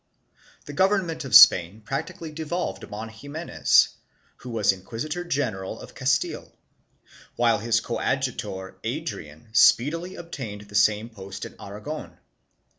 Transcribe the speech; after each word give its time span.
The 0.65 0.73
government 0.73 1.23
of 1.25 1.35
Spain 1.35 1.81
practically 1.81 2.31
devolved 2.31 2.83
upon 2.83 3.13
Ximenes, 3.13 3.89
who 4.37 4.49
was 4.49 4.71
Inquisitor 4.71 5.23
general 5.23 5.79
of 5.79 5.93
Castile, 5.93 6.57
while 7.35 7.59
his 7.59 7.79
coadjutor 7.81 8.79
Adrian 8.83 9.49
speedily 9.53 10.15
obtained 10.15 10.61
the 10.61 10.73
same 10.73 11.07
post 11.07 11.45
in 11.45 11.55
Aragon. 11.61 12.17